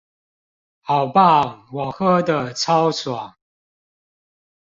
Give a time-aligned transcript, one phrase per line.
[0.81, 3.35] 好棒，我喝的超爽！